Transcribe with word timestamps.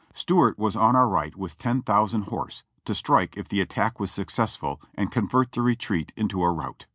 Stuart 0.15 0.57
was 0.57 0.75
on 0.75 0.95
our 0.95 1.07
right 1.07 1.35
with 1.35 1.59
ten 1.59 1.83
thousand 1.83 2.23
horse, 2.23 2.63
to 2.85 2.95
strike 2.95 3.37
if 3.37 3.47
the 3.47 3.61
attack 3.61 3.99
was 3.99 4.09
successful 4.09 4.81
and 4.95 5.11
convert 5.11 5.51
the 5.51 5.61
retreat 5.61 6.11
into 6.17 6.41
a 6.41 6.51
rout. 6.51 6.87